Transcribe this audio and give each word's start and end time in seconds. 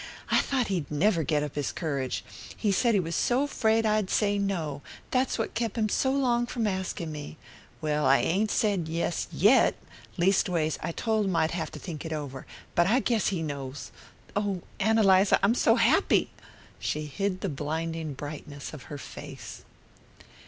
I 0.31 0.39
thought 0.39 0.69
he'd 0.69 0.89
never 0.89 1.21
get 1.21 1.43
up 1.43 1.53
his 1.53 1.71
courage. 1.71 2.25
He 2.57 2.71
said 2.71 2.95
he 2.95 2.99
was 2.99 3.13
so 3.15 3.45
'fraid 3.45 3.85
I'd 3.85 4.09
say 4.09 4.39
no 4.39 4.81
that's 5.11 5.37
what 5.37 5.53
kep' 5.53 5.77
him 5.77 5.89
so 5.89 6.11
long 6.11 6.47
from 6.47 6.65
asking 6.65 7.11
me. 7.11 7.37
Well, 7.81 8.07
I 8.07 8.17
ain't 8.17 8.49
said 8.49 8.87
yes 8.87 9.27
YET 9.31 9.75
leastways 10.17 10.79
I 10.81 10.91
told 10.91 11.27
him 11.27 11.35
I'd 11.35 11.51
have 11.51 11.69
to 11.73 11.77
think 11.77 12.03
it 12.03 12.13
over; 12.13 12.47
but 12.73 12.87
I 12.87 12.99
guess 12.99 13.27
he 13.27 13.43
knows. 13.43 13.91
Oh, 14.35 14.63
Ann 14.79 14.97
Eliza, 14.97 15.37
I'm 15.43 15.53
so 15.53 15.75
happy!" 15.75 16.31
She 16.79 17.05
hid 17.05 17.41
the 17.41 17.47
blinding 17.49 18.15
brightness 18.15 18.73
of 18.73 18.85
her 18.89 18.97
face. 18.97 19.63